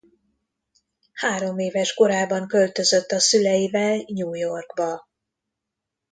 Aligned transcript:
Hároméves 1.13 1.93
korában 1.93 2.47
költözött 2.47 3.11
a 3.11 3.19
szüleivel 3.19 4.03
New 4.07 4.33
Yorkba. 4.33 5.07